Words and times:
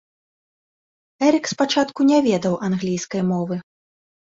Эрык 1.27 1.45
спачатку 1.53 2.01
не 2.11 2.19
ведаў 2.31 2.59
англійскай 2.71 3.21
мовы. 3.31 3.55